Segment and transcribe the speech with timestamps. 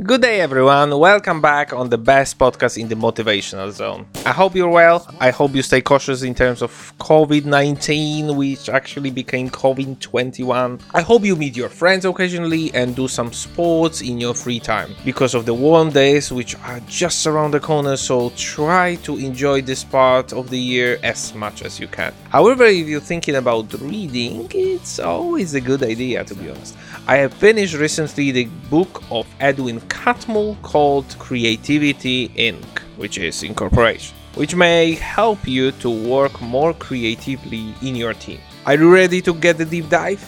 [0.00, 0.98] Good day, everyone.
[0.98, 4.06] Welcome back on the best podcast in the motivational zone.
[4.24, 5.06] I hope you're well.
[5.20, 10.80] I hope you stay cautious in terms of COVID 19, which actually became COVID 21.
[10.94, 14.94] I hope you meet your friends occasionally and do some sports in your free time
[15.04, 17.98] because of the warm days, which are just around the corner.
[17.98, 22.14] So try to enjoy this part of the year as much as you can.
[22.30, 26.78] However, if you're thinking about reading, it's always a good idea, to be honest.
[27.06, 34.16] I have finished recently the book of Edwin Catmull called Creativity Inc., which is incorporation,
[34.34, 38.40] which may help you to work more creatively in your team.
[38.66, 40.22] Are you ready to get the deep dive?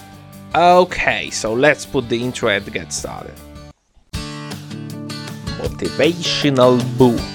[0.54, 3.34] Okay, so let's put the intro and get started.
[5.59, 7.34] Motivational book.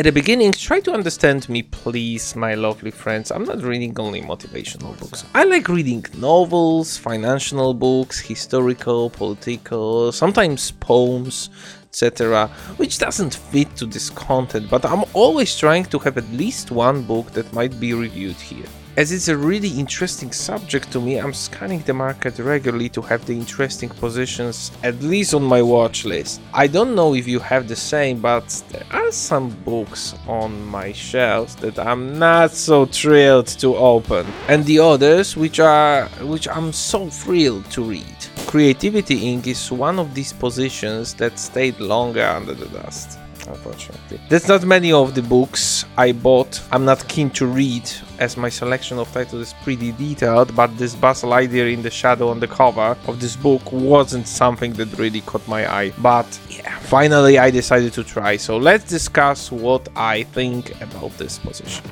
[0.00, 3.30] At the beginning, try to understand me, please, my lovely friends.
[3.30, 5.26] I'm not reading only motivational books.
[5.34, 11.50] I like reading novels, financial books, historical, political, sometimes poems,
[11.84, 16.70] etc., which doesn't fit to this content, but I'm always trying to have at least
[16.70, 18.70] one book that might be reviewed here.
[19.00, 23.24] As it's a really interesting subject to me, I'm scanning the market regularly to have
[23.24, 26.42] the interesting positions at least on my watch list.
[26.52, 30.92] I don't know if you have the same, but there are some books on my
[30.92, 36.70] shelves that I'm not so thrilled to open, and the others which are which I'm
[36.70, 38.18] so thrilled to read.
[38.46, 39.46] Creativity Inc.
[39.46, 44.20] is one of these positions that stayed longer under the dust unfortunately.
[44.28, 46.62] There's not many of the books I bought.
[46.72, 50.94] I'm not keen to read, as my selection of titles is pretty detailed, but this
[50.94, 55.20] Buzz idea in the shadow on the cover of this book wasn't something that really
[55.22, 55.92] caught my eye.
[55.98, 61.38] But yeah, finally I decided to try, so let's discuss what I think about this
[61.38, 61.84] position.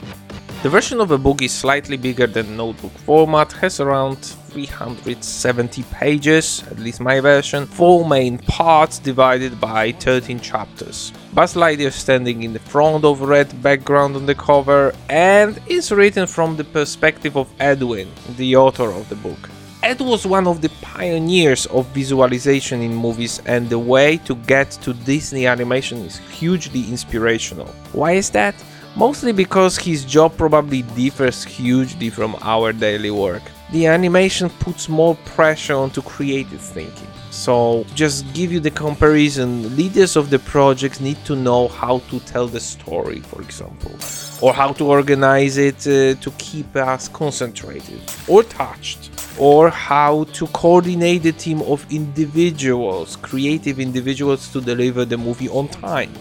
[0.60, 6.64] The version of the book is slightly bigger than notebook format, has around 370 pages,
[6.68, 11.12] at least my version, four main parts divided by 13 chapters.
[11.32, 16.26] Buzz Lightyear standing in the front of red background on the cover and is written
[16.26, 19.48] from the perspective of Edwin, the author of the book.
[19.84, 24.72] Ed was one of the pioneers of visualization in movies, and the way to get
[24.82, 27.68] to Disney animation is hugely inspirational.
[27.92, 28.56] Why is that?
[28.98, 33.44] Mostly because his job probably differs hugely from our daily work.
[33.70, 37.06] The animation puts more pressure onto creative thinking.
[37.30, 42.18] So, just give you the comparison, leaders of the project need to know how to
[42.20, 43.92] tell the story, for example,
[44.40, 50.48] or how to organize it uh, to keep us concentrated or touched, or how to
[50.48, 56.12] coordinate a team of individuals, creative individuals, to deliver the movie on time.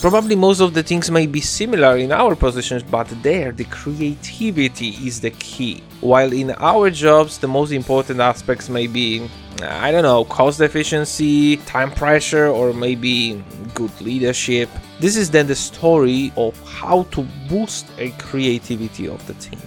[0.00, 4.90] Probably most of the things may be similar in our positions, but there the creativity
[4.90, 5.82] is the key.
[6.00, 9.28] While in our jobs, the most important aspects may be,
[9.60, 13.42] uh, I don't know, cost efficiency, time pressure, or maybe
[13.74, 14.68] good leadership.
[15.00, 19.58] This is then the story of how to boost a creativity of the team.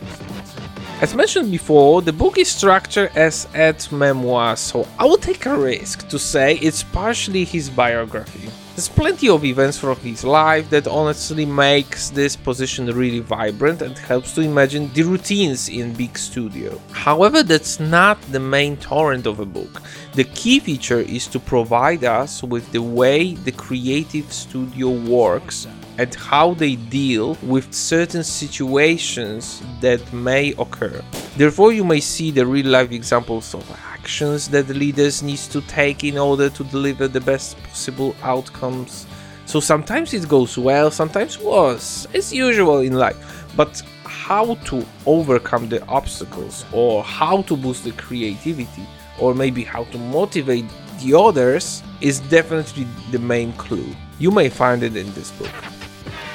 [1.01, 5.57] As mentioned before, the book is structured as Ed's memoir, so I will take a
[5.57, 8.40] risk to say it's partially his biography.
[8.73, 13.97] There's plenty of events from his life that honestly makes this position really vibrant and
[13.97, 16.79] helps to imagine the routines in big studio.
[16.91, 19.81] However, that's not the main torrent of a book.
[20.13, 25.67] The key feature is to provide us with the way the creative studio works
[25.97, 31.03] and how they deal with certain situations that may occur.
[31.35, 33.69] Therefore, you may see the real life examples of
[34.01, 39.05] actions that the leaders need to take in order to deliver the best possible outcomes.
[39.45, 43.45] So sometimes it goes well, sometimes worse, as usual in life.
[43.55, 48.87] But how to overcome the obstacles, or how to boost the creativity,
[49.19, 50.65] or maybe how to motivate
[51.01, 53.95] the others is definitely the main clue.
[54.17, 55.53] You may find it in this book.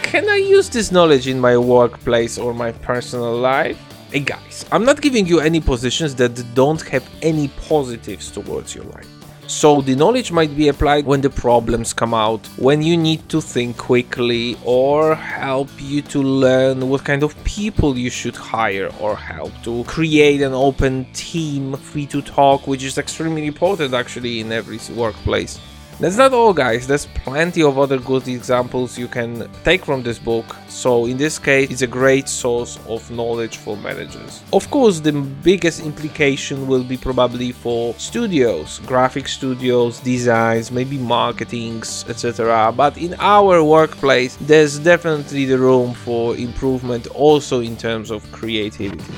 [0.03, 3.81] Can I use this knowledge in my workplace or my personal life?
[4.17, 8.85] Hey guys, I'm not giving you any positions that don't have any positives towards your
[8.85, 9.07] life.
[9.47, 13.43] So the knowledge might be applied when the problems come out, when you need to
[13.43, 19.17] think quickly, or help you to learn what kind of people you should hire, or
[19.17, 24.51] help to create an open team free to talk, which is extremely important actually in
[24.51, 25.61] every workplace.
[25.99, 26.87] That's not all, guys.
[26.87, 30.45] There's plenty of other good examples you can take from this book.
[30.69, 34.43] So, in this case, it's a great source of knowledge for managers.
[34.53, 42.05] Of course, the biggest implication will be probably for studios, graphic studios, designs, maybe marketings,
[42.11, 42.75] etc.
[42.77, 49.15] But in our workplace, there's definitely the room for improvement also in terms of creativity.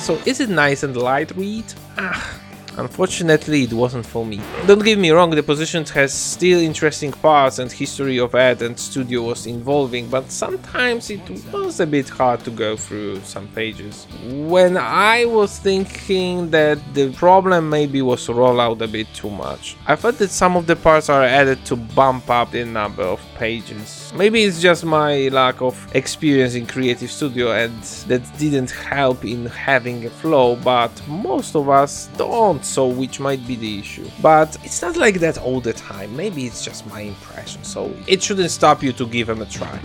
[0.00, 1.72] So is it nice and light read?
[1.96, 2.40] Ah,
[2.78, 4.40] Unfortunately, it wasn't for me.
[4.66, 8.78] Don't get me wrong, the position has still interesting parts and history of Ed and
[8.78, 14.06] studio was involving, but sometimes it was a bit hard to go through some pages.
[14.26, 19.76] When I was thinking that the problem maybe was rollout a bit too much.
[19.86, 23.20] I thought that some of the parts are added to bump up the number of
[23.36, 24.12] pages.
[24.14, 29.46] Maybe it's just my lack of experience in Creative Studio and that didn't help in
[29.46, 34.08] having a flow, but most of us don't so which might be the issue.
[34.20, 38.22] But it's not like that all the time, maybe it's just my impression, so it
[38.22, 39.80] shouldn't stop you to give them a try.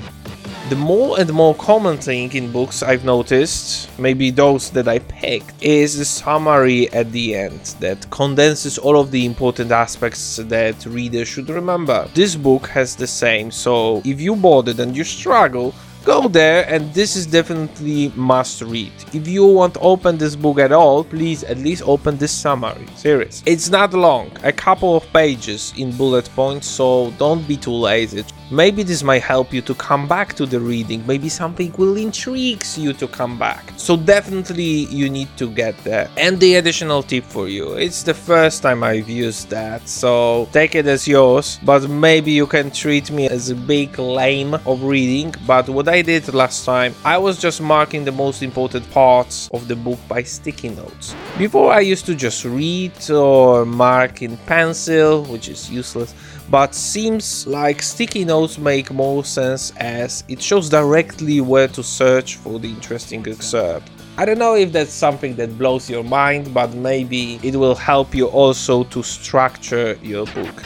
[0.69, 5.61] The more and more common thing in books I've noticed, maybe those that I picked,
[5.61, 11.27] is the summary at the end that condenses all of the important aspects that readers
[11.27, 12.07] should remember.
[12.13, 16.65] This book has the same, so if you bought it and you struggle, go there
[16.68, 18.92] and this is definitely must read.
[19.13, 22.86] If you won't open this book at all please at least open this summary.
[22.95, 23.44] Serious.
[23.45, 24.31] It's not long.
[24.44, 29.24] A couple of pages in bullet points so don't be too lazy maybe this might
[29.24, 31.06] help you to come back to the reading.
[31.07, 33.74] Maybe something will intrigues you to come back.
[33.77, 37.74] So definitely you need to get there and the additional tip for you.
[37.74, 41.59] It's the first time i've used that so take it as yours.
[41.63, 45.33] But maybe you can treat me as a big lame of reading.
[45.45, 49.68] But what I did last time, I was just marking the most important parts of
[49.68, 51.15] the book by sticky notes.
[51.38, 56.13] Before I used to just read or mark in pencil, which is useless,
[56.51, 62.36] but seems like sticky notes make more sense as it shows directly where to search
[62.36, 63.89] for the interesting excerpt.
[64.18, 68.13] I don't know if that's something that blows your mind, but maybe it will help
[68.13, 70.63] you also to structure your book.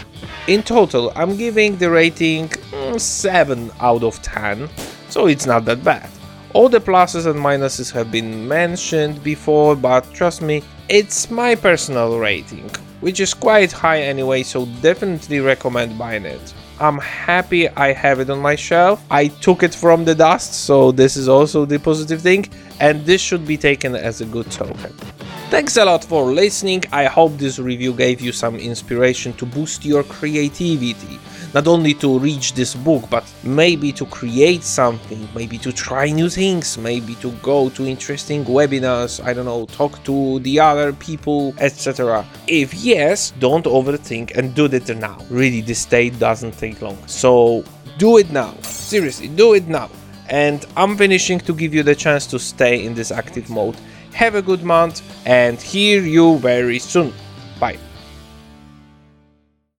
[0.48, 4.68] In total, I'm giving the rating mm, 7 out of 10
[5.10, 6.10] so it's not that bad.
[6.54, 12.18] All the pluses and minuses have been mentioned before, but trust me, it's my personal
[12.18, 12.70] rating,
[13.02, 16.54] which is quite high anyway, so definitely recommend buying it.
[16.80, 19.04] I'm happy I have it on my shelf.
[19.10, 22.50] I took it from the dust, so this is also the positive thing,
[22.80, 24.94] and this should be taken as a good token.
[25.56, 26.84] Thanks a lot for listening.
[26.92, 31.18] I hope this review gave you some inspiration to boost your creativity
[31.54, 36.30] not only to reach this book, but maybe to create something, maybe to try new
[36.30, 41.56] things, maybe to go to interesting webinars, I don't know, talk to the other people,
[41.60, 42.26] etc.
[42.48, 45.20] If yes, don't overthink and do it now.
[45.30, 46.98] Really, this day doesn't take long.
[47.08, 47.64] So
[47.98, 48.54] do it now.
[48.64, 49.90] Seriously, do it now.
[50.28, 53.78] And I'm finishing to give you the chance to stay in this active mode.
[54.16, 57.14] Have a good month and hear you very soon.
[57.60, 57.78] Bye.